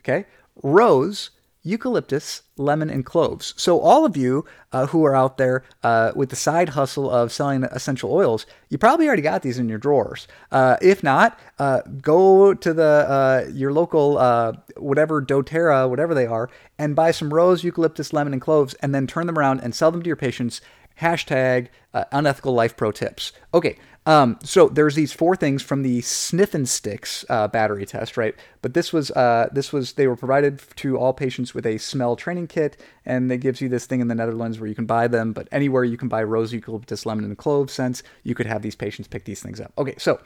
Okay? 0.01 0.27
Rose, 0.63 1.31
eucalyptus, 1.63 2.43
lemon, 2.57 2.89
and 2.89 3.05
cloves. 3.05 3.53
So, 3.57 3.81
all 3.81 4.05
of 4.05 4.17
you 4.17 4.45
uh, 4.73 4.87
who 4.87 5.05
are 5.05 5.15
out 5.15 5.39
there 5.39 5.65
uh, 5.83 6.13
with 6.15 6.31
the 6.31 6.37
side 6.37 6.71
hustle 6.71 7.11
of 7.11 7.33
selling 7.33 7.65
essential 7.65 8.13
oils, 8.13 8.47
you 8.69 8.79
probably 8.79 9.07
already 9.07 9.23
got 9.23 9.43
these 9.43 9.59
in 9.59 9.69
your 9.69 9.79
drawers. 9.79 10.27
Uh, 10.51 10.77
if 10.81 11.03
not, 11.03 11.39
uh, 11.59 11.83
go 12.01 12.55
to 12.55 12.73
the 12.73 12.83
uh, 12.83 13.51
your 13.53 13.73
local 13.73 14.19
uh, 14.19 14.53
whatever 14.77 15.23
DoTerra, 15.23 15.89
whatever 15.89 16.15
they 16.15 16.27
are, 16.27 16.49
and 16.79 16.97
buy 16.97 17.11
some 17.11 17.33
rose, 17.33 17.65
eucalyptus, 17.65 18.13
lemon, 18.13 18.33
and 18.33 18.43
cloves, 18.43 18.75
and 18.75 18.95
then 18.95 19.07
turn 19.07 19.27
them 19.27 19.39
around 19.39 19.61
and 19.61 19.75
sell 19.75 19.91
them 19.91 20.03
to 20.03 20.09
your 20.09 20.17
patients 20.17 20.61
Hashtag 21.01 21.69
unethical 22.11 22.55
life 22.55 22.77
pro 22.77 22.91
tips. 22.91 23.31
Okay, 23.55 23.79
um, 24.09 24.39
so 24.43 24.71
there's 24.71 24.95
these 24.95 25.13
four 25.13 25.37
things 25.37 25.61
from 25.61 25.83
the 25.83 26.01
Sniffin 26.01 26.65
Sticks 26.65 27.27
uh, 27.29 27.47
battery 27.47 27.85
test, 27.85 28.17
right? 28.17 28.35
But 28.63 28.73
this 28.73 28.91
was 28.91 29.11
uh, 29.11 29.51
this 29.53 29.71
was 29.71 29.93
they 29.93 30.07
were 30.07 30.17
provided 30.17 30.63
to 30.77 30.97
all 30.97 31.13
patients 31.13 31.53
with 31.53 31.67
a 31.67 31.77
smell 31.77 32.17
training 32.17 32.47
kit, 32.47 32.81
and 33.05 33.31
it 33.31 33.37
gives 33.37 33.61
you 33.61 33.69
this 33.69 33.85
thing 33.85 34.01
in 34.01 34.09
the 34.09 34.15
Netherlands 34.15 34.59
where 34.59 34.67
you 34.67 34.75
can 34.75 34.87
buy 34.87 35.09
them. 35.09 35.35
But 35.35 35.47
anywhere 35.53 35.85
you 35.85 35.99
can 35.99 36.09
buy 36.09 36.23
rose, 36.23 36.55
eucalyptus, 36.55 37.05
lemon, 37.05 37.27
and 37.27 37.37
clove 37.37 37.71
scents, 37.71 38.03
you 38.23 38.35
could 38.35 38.47
have 38.47 38.63
these 38.63 38.75
patients 38.75 39.09
pick 39.09 39.27
these 39.27 39.43
things 39.43 39.61
up. 39.61 39.75
Okay, 39.77 39.95
so 39.99 40.19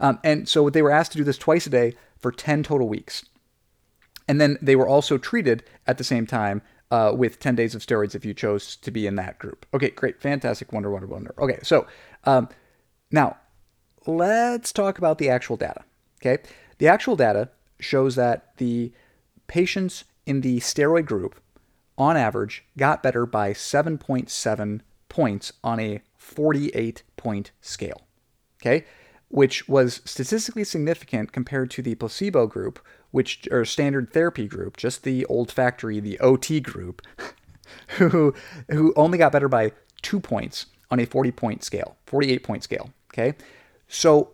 um, 0.00 0.18
and 0.22 0.46
so 0.46 0.68
they 0.68 0.82
were 0.82 0.90
asked 0.90 1.12
to 1.12 1.18
do 1.18 1.24
this 1.24 1.38
twice 1.38 1.66
a 1.66 1.70
day 1.70 1.94
for 2.18 2.30
ten 2.30 2.62
total 2.62 2.90
weeks, 2.90 3.24
and 4.28 4.38
then 4.38 4.58
they 4.60 4.76
were 4.76 4.86
also 4.86 5.16
treated 5.16 5.64
at 5.86 5.96
the 5.96 6.04
same 6.04 6.26
time 6.26 6.60
uh, 6.90 7.14
with 7.16 7.38
10 7.38 7.54
days 7.54 7.74
of 7.74 7.80
steroids 7.80 8.14
if 8.14 8.24
you 8.24 8.34
chose 8.34 8.76
to 8.76 8.90
be 8.90 9.06
in 9.06 9.14
that 9.14 9.38
group. 9.38 9.64
Okay, 9.72 9.90
great, 9.90 10.20
fantastic, 10.20 10.72
wonder, 10.72 10.90
wonder, 10.90 11.06
wonder. 11.06 11.34
Okay, 11.38 11.60
so 11.62 11.86
um, 12.24 12.48
now, 13.10 13.36
let's 14.06 14.72
talk 14.72 14.98
about 14.98 15.18
the 15.18 15.28
actual 15.28 15.56
data. 15.56 15.82
Okay, 16.20 16.42
the 16.78 16.88
actual 16.88 17.16
data 17.16 17.50
shows 17.78 18.14
that 18.16 18.56
the 18.58 18.92
patients 19.46 20.04
in 20.26 20.42
the 20.42 20.60
steroid 20.60 21.06
group, 21.06 21.40
on 21.96 22.16
average, 22.16 22.64
got 22.76 23.02
better 23.02 23.26
by 23.26 23.52
7.7 23.52 24.80
points 25.08 25.52
on 25.64 25.80
a 25.80 26.02
48 26.16 27.02
point 27.16 27.50
scale. 27.60 28.02
Okay, 28.60 28.84
which 29.28 29.68
was 29.68 30.02
statistically 30.04 30.64
significant 30.64 31.32
compared 31.32 31.70
to 31.70 31.82
the 31.82 31.94
placebo 31.94 32.46
group, 32.46 32.78
which 33.10 33.48
or 33.50 33.64
standard 33.64 34.12
therapy 34.12 34.46
group, 34.46 34.76
just 34.76 35.02
the 35.02 35.26
olfactory, 35.28 36.00
the 36.00 36.18
OT 36.20 36.60
group, 36.60 37.02
who 37.98 38.34
who 38.70 38.92
only 38.96 39.18
got 39.18 39.32
better 39.32 39.48
by 39.48 39.72
two 40.02 40.20
points 40.20 40.66
on 40.90 41.00
a 41.00 41.06
40 41.06 41.30
point 41.32 41.64
scale, 41.64 41.96
48 42.06 42.42
point 42.42 42.62
scale. 42.62 42.90
Okay, 43.12 43.34
so 43.88 44.30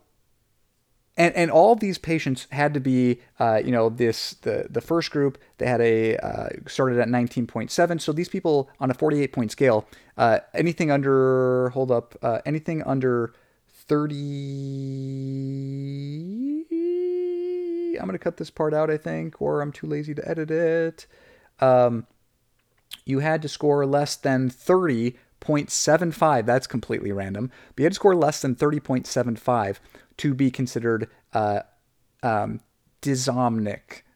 and 1.16 1.34
and 1.34 1.50
all 1.50 1.74
these 1.74 1.98
patients 1.98 2.46
had 2.50 2.74
to 2.74 2.80
be, 2.80 3.20
uh, 3.40 3.60
you 3.64 3.70
know, 3.70 3.88
this 3.88 4.34
the 4.42 4.66
the 4.68 4.80
first 4.80 5.10
group 5.10 5.38
they 5.58 5.66
had 5.66 5.80
a 5.80 6.16
uh, 6.18 6.48
started 6.66 6.98
at 6.98 7.08
19.7. 7.08 8.00
So 8.00 8.12
these 8.12 8.28
people 8.28 8.68
on 8.80 8.90
a 8.90 8.94
48 8.94 9.32
point 9.32 9.50
scale, 9.50 9.86
uh, 10.18 10.40
anything 10.52 10.90
under 10.90 11.70
hold 11.70 11.90
up, 11.90 12.16
uh, 12.22 12.40
anything 12.44 12.82
under 12.82 13.32
30. 13.68 16.66
I'm 17.98 18.04
gonna 18.04 18.18
cut 18.18 18.36
this 18.36 18.50
part 18.50 18.74
out, 18.74 18.90
I 18.90 18.98
think, 18.98 19.40
or 19.40 19.62
I'm 19.62 19.72
too 19.72 19.86
lazy 19.86 20.14
to 20.14 20.28
edit 20.28 20.50
it. 20.50 21.06
Um, 21.60 22.06
you 23.06 23.20
had 23.20 23.40
to 23.42 23.48
score 23.48 23.86
less 23.86 24.16
than 24.16 24.50
30 24.50 25.16
30.75. 25.46 26.46
That's 26.46 26.66
completely 26.66 27.12
random. 27.12 27.50
But 27.74 27.82
you 27.82 27.84
had 27.84 27.92
to 27.92 27.96
score 27.96 28.16
less 28.16 28.40
than 28.42 28.54
30.75 28.54 29.76
to 30.18 30.34
be 30.34 30.50
considered 30.50 31.08
uh, 31.32 31.60
um. 32.22 32.60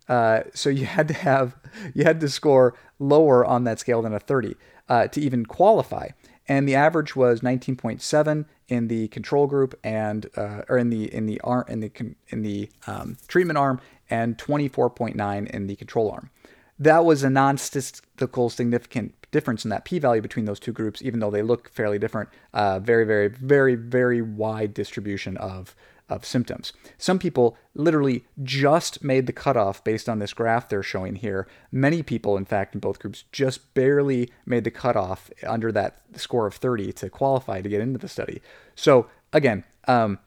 Uh, 0.08 0.42
so 0.52 0.68
you 0.68 0.84
had 0.84 1.06
to 1.06 1.14
have 1.14 1.56
you 1.94 2.02
had 2.02 2.20
to 2.20 2.28
score 2.28 2.74
lower 2.98 3.44
on 3.44 3.62
that 3.62 3.78
scale 3.78 4.02
than 4.02 4.12
a 4.12 4.18
30 4.18 4.56
uh, 4.88 5.06
to 5.06 5.20
even 5.20 5.46
qualify. 5.46 6.08
And 6.48 6.68
the 6.68 6.74
average 6.74 7.14
was 7.14 7.42
19.7 7.42 8.46
in 8.66 8.88
the 8.88 9.06
control 9.08 9.46
group 9.46 9.78
and 9.84 10.28
uh, 10.36 10.62
or 10.68 10.78
in 10.78 10.90
the 10.90 11.14
in 11.14 11.26
the 11.26 11.40
arm 11.42 11.64
in 11.68 11.78
the 11.78 11.92
in 12.30 12.42
the 12.42 12.68
um, 12.88 13.16
treatment 13.28 13.58
arm 13.58 13.80
and 14.08 14.36
24.9 14.36 15.50
in 15.50 15.66
the 15.68 15.76
control 15.76 16.10
arm. 16.10 16.30
That 16.76 17.04
was 17.04 17.22
a 17.22 17.30
non-statistical 17.30 18.50
significant 18.50 19.19
difference 19.30 19.64
in 19.64 19.70
that 19.70 19.84
p-value 19.84 20.22
between 20.22 20.44
those 20.44 20.60
two 20.60 20.72
groups, 20.72 21.02
even 21.02 21.20
though 21.20 21.30
they 21.30 21.42
look 21.42 21.70
fairly 21.70 21.98
different. 21.98 22.28
Uh, 22.52 22.78
very, 22.78 23.04
very, 23.04 23.28
very, 23.28 23.74
very 23.74 24.22
wide 24.22 24.74
distribution 24.74 25.36
of 25.36 25.74
of 26.10 26.24
symptoms. 26.24 26.72
Some 26.98 27.18
people 27.18 27.56
literally 27.74 28.24
just 28.42 29.02
made 29.02 29.26
the 29.26 29.32
cutoff 29.32 29.82
based 29.84 30.08
on 30.08 30.18
this 30.18 30.34
graph 30.34 30.68
they're 30.68 30.82
showing 30.82 31.14
here. 31.14 31.46
Many 31.70 32.02
people, 32.02 32.36
in 32.36 32.44
fact, 32.44 32.74
in 32.74 32.80
both 32.80 32.98
groups, 32.98 33.24
just 33.32 33.72
barely 33.74 34.28
made 34.44 34.64
the 34.64 34.70
cutoff 34.72 35.30
under 35.46 35.70
that 35.72 36.00
score 36.16 36.46
of 36.46 36.54
30 36.54 36.92
to 36.94 37.08
qualify 37.08 37.62
to 37.62 37.68
get 37.68 37.80
into 37.80 37.98
the 37.98 38.08
study. 38.08 38.42
So 38.74 39.06
again, 39.32 39.64
um, 39.86 40.18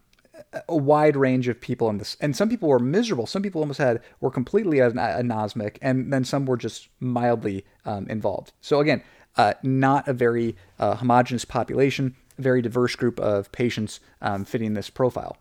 a 0.67 0.75
wide 0.75 1.15
range 1.15 1.47
of 1.47 1.59
people 1.59 1.89
in 1.89 1.97
this, 1.97 2.17
and 2.19 2.35
some 2.35 2.50
people 2.50 2.69
were 2.69 2.79
miserable. 2.79 3.25
Some 3.25 3.41
people 3.41 3.62
almost 3.62 3.79
had 3.79 4.01
were 4.19 4.31
completely 4.31 4.79
an- 4.79 4.93
anosmic, 4.93 5.77
and 5.81 6.12
then 6.12 6.23
some 6.23 6.45
were 6.45 6.57
just 6.57 6.89
mildly 7.00 7.65
um, 7.85 8.07
involved. 8.07 8.51
So 8.62 8.79
again, 8.79 9.03
uh, 9.35 9.53
not 9.63 10.07
a 10.07 10.13
very 10.13 10.55
uh, 10.79 10.95
homogenous 10.95 11.45
population, 11.45 12.15
very 12.38 12.62
diverse 12.62 12.95
group 12.95 13.19
of 13.19 13.51
patients 13.51 14.00
um, 14.21 14.45
fitting 14.45 14.73
this 14.73 14.89
profile. 14.89 15.38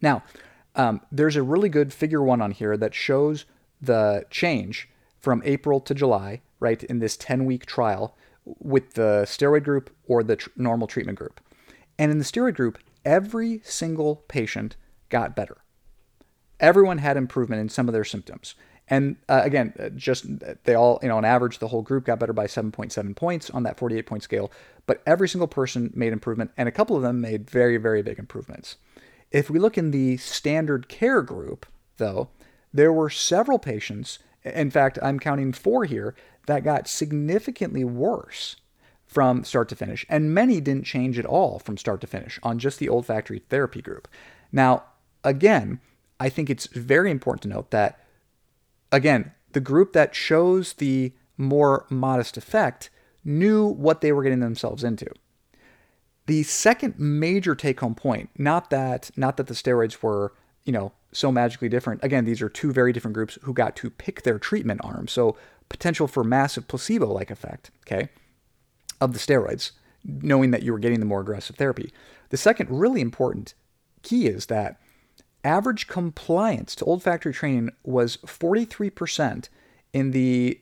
Now, 0.00 0.22
um, 0.74 1.00
there's 1.12 1.36
a 1.36 1.42
really 1.42 1.68
good 1.68 1.92
figure 1.92 2.22
one 2.22 2.40
on 2.40 2.50
here 2.50 2.76
that 2.76 2.94
shows 2.94 3.44
the 3.80 4.24
change 4.30 4.88
from 5.18 5.42
April 5.44 5.80
to 5.80 5.94
July, 5.94 6.42
right, 6.60 6.82
in 6.82 6.98
this 6.98 7.16
10 7.16 7.44
week 7.44 7.66
trial 7.66 8.16
with 8.44 8.94
the 8.94 9.22
steroid 9.26 9.64
group 9.64 9.90
or 10.06 10.22
the 10.22 10.36
tr- 10.36 10.50
normal 10.56 10.86
treatment 10.86 11.18
group. 11.18 11.40
And 11.98 12.10
in 12.10 12.18
the 12.18 12.24
steroid 12.24 12.54
group, 12.54 12.78
every 13.04 13.60
single 13.64 14.16
patient 14.28 14.76
got 15.08 15.36
better. 15.36 15.58
Everyone 16.60 16.98
had 16.98 17.16
improvement 17.16 17.60
in 17.60 17.68
some 17.68 17.88
of 17.88 17.92
their 17.92 18.04
symptoms. 18.04 18.54
And 18.88 19.16
uh, 19.28 19.40
again, 19.42 19.72
uh, 19.78 19.88
just 19.90 20.26
they 20.64 20.74
all, 20.74 20.98
you 21.02 21.08
know, 21.08 21.16
on 21.16 21.24
average, 21.24 21.58
the 21.58 21.68
whole 21.68 21.82
group 21.82 22.04
got 22.04 22.18
better 22.18 22.32
by 22.32 22.46
7.7 22.46 23.16
points 23.16 23.50
on 23.50 23.62
that 23.62 23.78
48 23.78 24.06
point 24.06 24.22
scale. 24.22 24.52
But 24.86 25.02
every 25.06 25.28
single 25.28 25.48
person 25.48 25.90
made 25.94 26.12
improvement, 26.12 26.50
and 26.56 26.68
a 26.68 26.72
couple 26.72 26.96
of 26.96 27.02
them 27.02 27.20
made 27.20 27.48
very, 27.48 27.78
very 27.78 28.02
big 28.02 28.18
improvements. 28.18 28.76
If 29.30 29.48
we 29.48 29.58
look 29.58 29.78
in 29.78 29.90
the 29.90 30.18
standard 30.18 30.88
care 30.88 31.22
group, 31.22 31.66
though, 31.96 32.28
there 32.72 32.92
were 32.92 33.08
several 33.08 33.58
patients, 33.58 34.18
in 34.44 34.70
fact, 34.70 34.98
I'm 35.02 35.18
counting 35.18 35.52
four 35.52 35.86
here, 35.86 36.14
that 36.46 36.64
got 36.64 36.86
significantly 36.86 37.84
worse 37.84 38.56
from 39.14 39.44
start 39.44 39.68
to 39.68 39.76
finish, 39.76 40.04
and 40.08 40.34
many 40.34 40.60
didn't 40.60 40.84
change 40.84 41.20
at 41.20 41.24
all 41.24 41.60
from 41.60 41.78
start 41.78 42.00
to 42.00 42.06
finish 42.08 42.40
on 42.42 42.58
just 42.58 42.80
the 42.80 42.88
olfactory 42.88 43.38
therapy 43.38 43.80
group. 43.80 44.08
Now, 44.50 44.82
again, 45.22 45.80
I 46.18 46.28
think 46.28 46.50
it's 46.50 46.66
very 46.66 47.12
important 47.12 47.42
to 47.42 47.48
note 47.48 47.70
that, 47.70 48.00
again, 48.90 49.30
the 49.52 49.60
group 49.60 49.92
that 49.92 50.16
shows 50.16 50.74
the 50.74 51.12
more 51.38 51.86
modest 51.88 52.36
effect 52.36 52.90
knew 53.24 53.64
what 53.66 54.00
they 54.00 54.10
were 54.10 54.24
getting 54.24 54.40
themselves 54.40 54.82
into. 54.82 55.06
The 56.26 56.42
second 56.42 56.98
major 56.98 57.54
take 57.54 57.78
home 57.78 57.94
point, 57.94 58.30
not 58.36 58.70
that 58.70 59.10
not 59.16 59.36
that 59.36 59.46
the 59.46 59.54
steroids 59.54 60.02
were, 60.02 60.32
you 60.64 60.72
know, 60.72 60.92
so 61.12 61.30
magically 61.30 61.68
different. 61.68 62.02
Again, 62.02 62.24
these 62.24 62.42
are 62.42 62.48
two 62.48 62.72
very 62.72 62.92
different 62.92 63.14
groups 63.14 63.38
who 63.42 63.52
got 63.52 63.76
to 63.76 63.90
pick 63.90 64.22
their 64.22 64.40
treatment 64.40 64.80
arm. 64.82 65.06
So 65.06 65.36
potential 65.68 66.08
for 66.08 66.24
massive 66.24 66.66
placebo 66.66 67.12
like 67.12 67.30
effect, 67.30 67.70
okay? 67.82 68.08
Of 69.00 69.12
the 69.12 69.18
steroids, 69.18 69.72
knowing 70.04 70.50
that 70.50 70.62
you 70.62 70.72
were 70.72 70.78
getting 70.78 71.00
the 71.00 71.06
more 71.06 71.20
aggressive 71.20 71.56
therapy. 71.56 71.92
The 72.30 72.36
second 72.36 72.70
really 72.70 73.00
important 73.00 73.54
key 74.02 74.26
is 74.26 74.46
that 74.46 74.78
average 75.42 75.86
compliance 75.86 76.74
to 76.76 76.84
olfactory 76.84 77.32
training 77.32 77.70
was 77.82 78.16
43% 78.18 79.48
in 79.92 80.10
the 80.10 80.60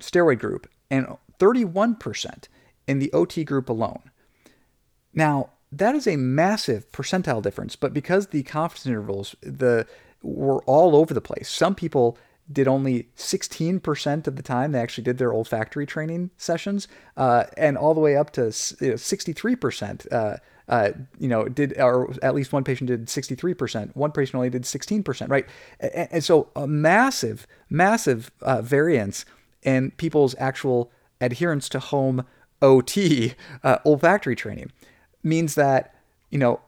steroid 0.00 0.38
group 0.38 0.68
and 0.90 1.16
31% 1.38 2.48
in 2.86 2.98
the 2.98 3.12
OT 3.12 3.44
group 3.44 3.68
alone. 3.68 4.10
Now, 5.12 5.50
that 5.72 5.94
is 5.94 6.06
a 6.06 6.16
massive 6.16 6.90
percentile 6.90 7.42
difference, 7.42 7.76
but 7.76 7.94
because 7.94 8.28
the 8.28 8.42
confidence 8.42 8.86
intervals 8.86 9.36
the 9.40 9.86
were 10.22 10.62
all 10.64 10.94
over 10.96 11.14
the 11.14 11.20
place. 11.20 11.48
Some 11.48 11.74
people 11.74 12.18
did 12.52 12.66
only 12.68 13.08
16% 13.16 14.26
of 14.26 14.36
the 14.36 14.42
time 14.42 14.72
they 14.72 14.80
actually 14.80 15.04
did 15.04 15.18
their 15.18 15.32
olfactory 15.32 15.86
training 15.86 16.30
sessions, 16.36 16.88
uh, 17.16 17.44
and 17.56 17.76
all 17.76 17.94
the 17.94 18.00
way 18.00 18.16
up 18.16 18.30
to 18.32 18.42
you 18.80 18.90
know, 18.90 18.94
63%. 18.94 20.12
Uh, 20.12 20.36
uh, 20.68 20.92
you 21.18 21.26
know, 21.26 21.48
did 21.48 21.76
or 21.80 22.14
at 22.22 22.32
least 22.32 22.52
one 22.52 22.62
patient 22.62 22.86
did 22.86 23.06
63%. 23.06 23.96
One 23.96 24.12
patient 24.12 24.36
only 24.36 24.50
did 24.50 24.62
16%. 24.62 25.28
Right, 25.28 25.46
and, 25.80 26.08
and 26.12 26.24
so 26.24 26.48
a 26.54 26.68
massive, 26.68 27.46
massive 27.68 28.30
uh, 28.40 28.62
variance 28.62 29.24
in 29.62 29.90
people's 29.92 30.36
actual 30.38 30.92
adherence 31.20 31.68
to 31.70 31.80
home 31.80 32.24
OT 32.62 33.34
uh, 33.64 33.78
olfactory 33.84 34.36
training 34.36 34.70
means 35.24 35.56
that 35.56 35.94
you 36.30 36.38
know, 36.38 36.60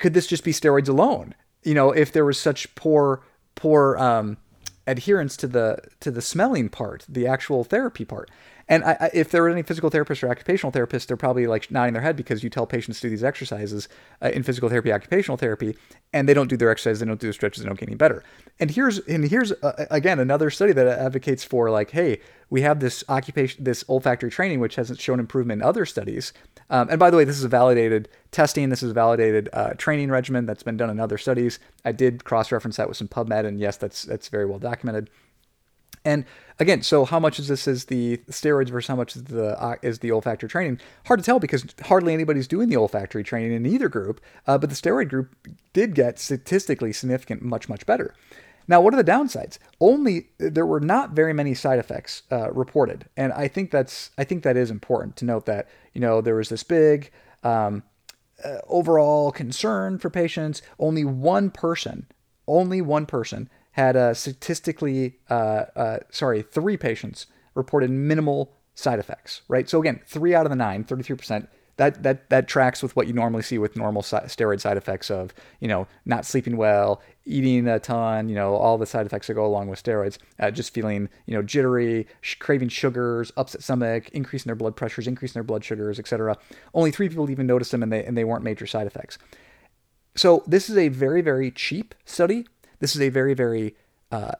could 0.00 0.14
this 0.14 0.26
just 0.26 0.44
be 0.44 0.52
steroids 0.52 0.88
alone? 0.88 1.34
You 1.62 1.74
know, 1.74 1.92
if 1.92 2.12
there 2.12 2.24
was 2.24 2.38
such 2.38 2.74
poor, 2.74 3.22
poor 3.54 3.96
um, 3.98 4.38
adherence 4.86 5.36
to 5.38 5.46
the 5.46 5.78
to 6.00 6.10
the 6.10 6.22
smelling 6.22 6.68
part, 6.68 7.04
the 7.08 7.26
actual 7.26 7.64
therapy 7.64 8.04
part. 8.04 8.30
And 8.68 8.84
I, 8.84 8.96
I, 9.00 9.10
if 9.12 9.30
there 9.30 9.44
are 9.44 9.48
any 9.48 9.62
physical 9.62 9.90
therapists 9.90 10.22
or 10.22 10.30
occupational 10.30 10.72
therapists, 10.72 11.06
they're 11.06 11.16
probably 11.16 11.46
like 11.46 11.70
nodding 11.70 11.92
their 11.92 12.02
head 12.02 12.16
because 12.16 12.42
you 12.42 12.50
tell 12.50 12.66
patients 12.66 13.00
to 13.00 13.06
do 13.06 13.10
these 13.10 13.24
exercises 13.24 13.88
uh, 14.22 14.30
in 14.30 14.42
physical 14.42 14.68
therapy, 14.68 14.92
occupational 14.92 15.36
therapy, 15.36 15.76
and 16.12 16.28
they 16.28 16.34
don't 16.34 16.48
do 16.48 16.56
their 16.56 16.70
exercises, 16.70 17.00
they 17.00 17.06
don't 17.06 17.20
do 17.20 17.26
the 17.26 17.32
stretches, 17.32 17.62
they 17.62 17.68
don't 17.68 17.78
get 17.78 17.88
any 17.88 17.96
better. 17.96 18.22
And 18.58 18.70
here's 18.70 18.98
and 19.00 19.24
here's 19.28 19.52
uh, 19.52 19.86
again 19.90 20.18
another 20.18 20.50
study 20.50 20.72
that 20.72 20.86
advocates 20.86 21.44
for 21.44 21.70
like, 21.70 21.90
hey, 21.90 22.20
we 22.50 22.62
have 22.62 22.80
this 22.80 23.04
occupation, 23.08 23.64
this 23.64 23.84
olfactory 23.88 24.30
training, 24.30 24.60
which 24.60 24.76
hasn't 24.76 25.00
shown 25.00 25.20
improvement 25.20 25.60
in 25.60 25.68
other 25.68 25.84
studies. 25.84 26.32
Um, 26.70 26.88
and 26.88 26.98
by 26.98 27.10
the 27.10 27.16
way, 27.16 27.24
this 27.24 27.36
is 27.36 27.44
a 27.44 27.48
validated 27.48 28.08
testing. 28.30 28.70
This 28.70 28.82
is 28.82 28.92
a 28.92 28.94
validated 28.94 29.50
uh, 29.52 29.74
training 29.74 30.10
regimen 30.10 30.46
that's 30.46 30.62
been 30.62 30.76
done 30.76 30.90
in 30.90 31.00
other 31.00 31.18
studies. 31.18 31.58
I 31.84 31.92
did 31.92 32.24
cross-reference 32.24 32.76
that 32.76 32.88
with 32.88 32.96
some 32.96 33.08
PubMed, 33.08 33.44
and 33.44 33.60
yes, 33.60 33.76
that's 33.76 34.04
that's 34.04 34.28
very 34.28 34.46
well 34.46 34.58
documented. 34.58 35.10
And 36.04 36.24
again, 36.58 36.82
so 36.82 37.04
how 37.04 37.18
much 37.18 37.38
is 37.38 37.48
this 37.48 37.66
is 37.66 37.86
the 37.86 38.18
steroids 38.28 38.68
versus 38.68 38.88
how 38.88 38.96
much 38.96 39.16
is 39.16 39.24
the 39.24 39.60
uh, 39.60 39.76
is 39.82 40.00
the 40.00 40.12
olfactory 40.12 40.48
training? 40.48 40.80
Hard 41.06 41.20
to 41.20 41.26
tell 41.26 41.40
because 41.40 41.64
hardly 41.82 42.12
anybody's 42.12 42.46
doing 42.46 42.68
the 42.68 42.76
olfactory 42.76 43.24
training 43.24 43.52
in 43.52 43.66
either 43.66 43.88
group. 43.88 44.20
Uh, 44.46 44.58
but 44.58 44.70
the 44.70 44.76
steroid 44.76 45.08
group 45.08 45.34
did 45.72 45.94
get 45.94 46.18
statistically 46.18 46.92
significant, 46.92 47.42
much 47.42 47.68
much 47.68 47.86
better. 47.86 48.14
Now, 48.66 48.80
what 48.80 48.94
are 48.94 49.02
the 49.02 49.10
downsides? 49.10 49.58
Only 49.80 50.28
there 50.38 50.64
were 50.64 50.80
not 50.80 51.10
very 51.10 51.32
many 51.32 51.54
side 51.54 51.78
effects 51.78 52.22
uh, 52.32 52.50
reported, 52.52 53.06
and 53.16 53.32
I 53.32 53.48
think 53.48 53.70
that's 53.70 54.10
I 54.16 54.24
think 54.24 54.42
that 54.42 54.56
is 54.56 54.70
important 54.70 55.16
to 55.16 55.24
note 55.24 55.46
that 55.46 55.68
you 55.92 56.00
know 56.00 56.20
there 56.20 56.36
was 56.36 56.48
this 56.48 56.62
big 56.62 57.10
um, 57.42 57.82
uh, 58.44 58.58
overall 58.68 59.32
concern 59.32 59.98
for 59.98 60.10
patients. 60.10 60.62
Only 60.78 61.04
one 61.04 61.50
person, 61.50 62.06
only 62.46 62.80
one 62.80 63.06
person 63.06 63.50
had 63.74 63.96
a 63.96 64.14
statistically 64.14 65.18
uh, 65.30 65.64
uh 65.76 65.98
sorry 66.10 66.42
three 66.42 66.76
patients 66.76 67.26
reported 67.54 67.90
minimal 67.90 68.52
side 68.74 68.98
effects. 68.98 69.42
Right, 69.48 69.68
so 69.68 69.80
again, 69.80 70.00
three 70.06 70.34
out 70.34 70.46
of 70.46 70.50
the 70.50 70.56
nine, 70.56 70.84
33 70.84 71.16
percent 71.16 71.48
that 71.76 72.02
that 72.04 72.30
that 72.30 72.46
tracks 72.46 72.82
with 72.82 72.94
what 72.94 73.06
you 73.06 73.12
normally 73.12 73.42
see 73.42 73.58
with 73.58 73.76
normal 73.76 74.02
steroid 74.02 74.60
side 74.60 74.76
effects 74.76 75.10
of 75.10 75.34
you 75.60 75.68
know 75.68 75.86
not 76.04 76.24
sleeping 76.24 76.56
well, 76.56 77.02
eating 77.24 77.66
a 77.66 77.80
ton, 77.80 78.28
you 78.28 78.34
know 78.34 78.54
all 78.54 78.78
the 78.78 78.86
side 78.86 79.06
effects 79.06 79.26
that 79.26 79.34
go 79.34 79.44
along 79.44 79.68
with 79.68 79.82
steroids, 79.82 80.18
uh, 80.38 80.50
just 80.50 80.72
feeling 80.72 81.08
you 81.26 81.34
know 81.34 81.42
jittery, 81.42 82.06
sh- 82.20 82.36
craving 82.36 82.68
sugars, 82.68 83.32
upset 83.36 83.62
stomach, 83.62 84.08
increasing 84.10 84.48
their 84.48 84.56
blood 84.56 84.76
pressures, 84.76 85.06
increasing 85.06 85.34
their 85.34 85.44
blood 85.44 85.64
sugars, 85.64 85.98
etc. 85.98 86.36
Only 86.74 86.90
three 86.90 87.08
people 87.08 87.28
even 87.30 87.46
noticed 87.46 87.72
them, 87.72 87.82
and 87.82 87.92
they 87.92 88.04
and 88.04 88.16
they 88.16 88.24
weren't 88.24 88.44
major 88.44 88.66
side 88.66 88.86
effects. 88.86 89.18
So 90.14 90.44
this 90.46 90.70
is 90.70 90.76
a 90.76 90.88
very 90.88 91.22
very 91.22 91.50
cheap 91.50 91.94
study. 92.04 92.46
This 92.84 92.94
is 92.94 93.00
a 93.00 93.08
very 93.08 93.32
very 93.32 93.74
uh, 94.12 94.32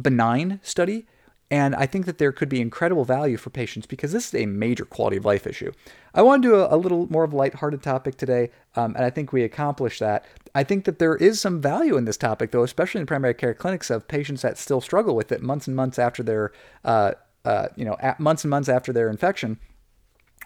benign 0.00 0.60
study 0.62 1.06
and 1.50 1.74
I 1.74 1.86
think 1.86 2.06
that 2.06 2.18
there 2.18 2.30
could 2.30 2.48
be 2.48 2.60
incredible 2.60 3.04
value 3.04 3.36
for 3.36 3.50
patients 3.50 3.84
because 3.86 4.12
this 4.12 4.28
is 4.28 4.40
a 4.40 4.46
major 4.46 4.84
quality 4.84 5.16
of 5.16 5.24
life 5.24 5.44
issue. 5.44 5.72
I 6.14 6.22
want 6.22 6.42
to 6.44 6.48
do 6.48 6.54
a, 6.54 6.74
a 6.74 6.78
little 6.78 7.06
more 7.10 7.24
of 7.24 7.32
a 7.32 7.36
lighthearted 7.36 7.82
topic 7.82 8.16
today, 8.16 8.50
um, 8.76 8.94
and 8.94 9.04
I 9.04 9.10
think 9.10 9.32
we 9.32 9.42
accomplished 9.42 9.98
that. 9.98 10.24
I 10.54 10.62
think 10.64 10.84
that 10.84 11.00
there 11.00 11.16
is 11.16 11.40
some 11.40 11.60
value 11.60 11.96
in 11.96 12.04
this 12.04 12.16
topic, 12.16 12.52
though, 12.52 12.62
especially 12.62 13.00
in 13.00 13.06
primary 13.06 13.34
care 13.34 13.54
clinics 13.54 13.90
of 13.90 14.06
patients 14.08 14.42
that 14.42 14.56
still 14.56 14.80
struggle 14.80 15.16
with 15.16 15.32
it 15.32 15.42
months 15.42 15.66
and 15.66 15.74
months 15.74 15.98
after 15.98 16.22
their, 16.22 16.52
uh, 16.84 17.12
uh, 17.44 17.68
you 17.76 17.84
know, 17.84 17.96
months 18.18 18.44
and 18.44 18.50
months 18.50 18.68
after 18.68 18.92
their 18.92 19.10
infection 19.10 19.58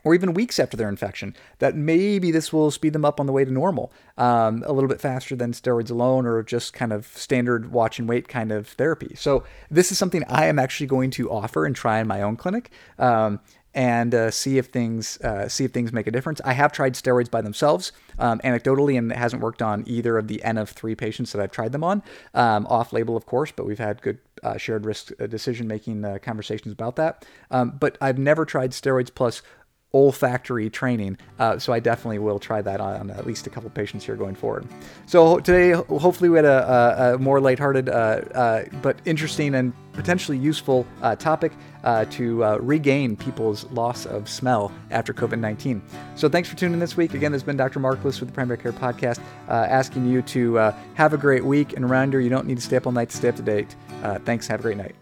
or 0.05 0.15
even 0.15 0.35
weeks 0.35 0.59
after 0.59 0.77
their 0.77 0.89
infection, 0.89 1.35
that 1.59 1.75
maybe 1.75 2.31
this 2.31 2.53
will 2.53 2.71
speed 2.71 2.93
them 2.93 3.05
up 3.05 3.21
on 3.21 3.27
the 3.27 3.33
way 3.33 3.45
to 3.45 3.51
normal 3.51 3.93
um, 4.17 4.63
a 4.67 4.73
little 4.73 4.89
bit 4.89 5.01
faster 5.01 5.37
than 5.37 5.53
steroids 5.53 5.91
alone 5.91 6.27
or 6.27 6.43
just 6.43 6.73
kind 6.73 6.93
of 6.93 7.07
standard 7.07 7.73
watch 7.73 7.99
and 7.99 8.09
wait 8.09 8.29
kind 8.29 8.53
of 8.53 8.69
therapy. 8.69 9.15
So, 9.17 9.45
this 9.71 9.93
is 9.93 9.99
something 9.99 10.25
I 10.29 10.47
am 10.47 10.59
actually 10.59 10.87
going 10.87 11.11
to 11.13 11.31
offer 11.31 11.65
and 11.65 11.75
try 11.75 12.01
in 12.01 12.07
my 12.07 12.23
own 12.23 12.37
clinic. 12.37 12.71
Um, 12.99 13.41
and 13.75 14.15
uh, 14.15 14.31
see 14.31 14.59
if 14.59 14.67
things 14.67 15.21
uh, 15.21 15.49
see 15.49 15.65
if 15.65 15.73
things 15.73 15.93
make 15.93 16.07
a 16.07 16.11
difference. 16.11 16.41
I 16.45 16.53
have 16.55 16.73
tried 16.73 16.95
steroids 16.95 17.31
by 17.31 17.43
themselves 17.43 17.93
um, 18.19 18.41
anecdotally, 18.41 18.99
and 18.99 19.13
it 19.13 19.17
hasn't 19.17 19.43
worked 19.43 19.63
on 19.63 19.85
either 19.87 20.19
of 20.19 20.27
the 20.27 20.43
N 20.43 20.59
of 20.59 20.71
three 20.71 20.95
patients 20.95 21.33
that 21.33 21.41
I've 21.41 21.53
tried 21.53 21.73
them 21.73 21.85
on, 21.85 22.03
um, 22.35 22.67
off 22.67 22.93
label, 22.93 23.17
of 23.17 23.27
course. 23.27 23.53
But 23.53 23.67
we've 23.67 23.79
had 23.79 24.03
good 24.03 24.19
uh, 24.43 24.57
shared 24.57 24.85
risk 24.85 25.13
uh, 25.21 25.27
decision 25.27 25.69
making 25.69 26.05
uh, 26.05 26.19
conversations 26.21 26.73
about 26.73 26.97
that. 26.97 27.27
Um, 27.51 27.77
but 27.79 27.97
I've 28.01 28.19
never 28.19 28.45
tried 28.45 28.73
steroids 28.73 29.15
plus 29.15 29.43
olfactory 29.95 30.69
training. 30.69 31.17
Uh, 31.39 31.59
so 31.59 31.73
I 31.73 31.81
definitely 31.81 32.19
will 32.19 32.39
try 32.39 32.61
that 32.63 32.81
on 32.81 33.11
at 33.11 33.27
least 33.27 33.47
a 33.47 33.51
couple 33.51 33.71
patients 33.71 34.05
here 34.05 34.17
going 34.17 34.35
forward. 34.35 34.67
So 35.07 35.39
today, 35.39 35.71
hopefully, 35.73 36.29
we 36.29 36.37
had 36.37 36.45
a, 36.45 37.13
a, 37.13 37.15
a 37.15 37.19
more 37.19 37.41
lighthearted 37.41 37.89
uh, 37.89 37.93
uh, 37.93 38.65
but 38.83 39.01
interesting 39.05 39.55
and 39.55 39.73
potentially 39.95 40.39
useful 40.39 40.87
uh, 41.03 41.17
topic 41.17 41.53
uh, 41.85 42.05
to 42.07 42.45
uh, 42.45 42.59
regain 42.59 43.17
people's 43.17 43.65
loss 43.73 44.07
of 44.07 44.29
smell 44.29 44.71
after 44.91 45.13
COVID 45.13 45.39
19. 45.41 45.83
So 46.15 46.29
thanks 46.29 46.49
for 46.49 46.57
tuning 46.57 46.75
in 46.75 46.81
this 46.81 46.97
week. 46.97 47.15
Again, 47.15 47.33
this 47.33 47.41
has 47.41 47.47
been 47.47 47.57
Dr. 47.57 47.81
Mark 47.81 48.05
Lewis 48.05 48.21
with 48.21 48.29
the 48.29 48.35
Primary 48.35 48.59
Care 48.59 48.73
Podcast, 48.73 49.21
asking 49.49 50.07
you 50.07 50.23
to 50.23 50.73
have 50.95 51.15
a 51.15 51.19
great 51.19 51.45
week. 51.45 51.73
And 51.73 51.85
reminder, 51.85 52.21
you 52.21 52.31
don't 52.31 52.47
need 52.47 52.57
to 52.57 52.63
stay 52.63 52.77
up 52.77 52.87
all 52.87 52.93
night 52.93 53.11
to 53.11 53.17
stay 53.17 53.29
up 53.29 53.37
to 53.37 53.43
date. 53.43 53.75
thanks. 54.25 54.47
Have 54.47 54.61
a 54.61 54.63
great 54.63 54.77
night. 54.77 54.95